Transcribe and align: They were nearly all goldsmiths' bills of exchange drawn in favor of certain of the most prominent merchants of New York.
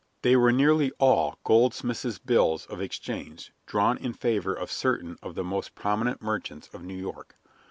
They 0.23 0.35
were 0.35 0.51
nearly 0.51 0.91
all 0.97 1.37
goldsmiths' 1.43 2.17
bills 2.17 2.65
of 2.65 2.81
exchange 2.81 3.53
drawn 3.67 3.99
in 3.99 4.13
favor 4.13 4.55
of 4.55 4.71
certain 4.71 5.19
of 5.21 5.35
the 5.35 5.43
most 5.43 5.75
prominent 5.75 6.23
merchants 6.23 6.67
of 6.73 6.81
New 6.83 6.97
York. 6.97 7.35